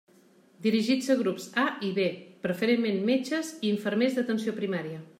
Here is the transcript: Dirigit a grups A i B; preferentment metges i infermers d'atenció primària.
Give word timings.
Dirigit 0.65 1.09
a 1.13 1.17
grups 1.19 1.45
A 1.65 1.67
i 1.89 1.93
B; 1.99 2.07
preferentment 2.49 3.01
metges 3.13 3.55
i 3.61 3.73
infermers 3.77 4.19
d'atenció 4.21 4.61
primària. 4.63 5.09